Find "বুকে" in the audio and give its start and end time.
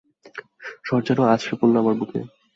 1.99-2.19